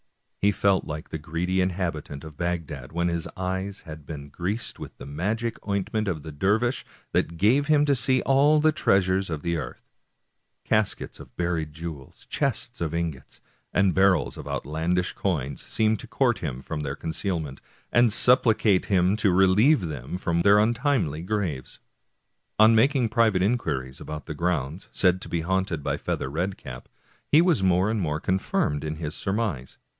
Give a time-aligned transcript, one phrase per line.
[0.39, 4.97] He felt like the greedy inhabitant of Bagdad when his eyes had been greased with
[4.97, 9.43] the magic ointment of the dervish, that gave him to see all the treasures of
[9.43, 9.83] the earth,^
[10.67, 13.39] Caskets of buried jewels, chests of ingots,
[13.71, 17.61] and barrels of outlandish coins seemed to court him from their concealments,
[17.91, 21.79] and supplicate him to relieve them from their untimely graves.
[22.57, 26.89] On making private inquiries about the grounds said to be haunted by Feather Red cap,
[27.27, 29.77] he was more and more confirmed in his surmise.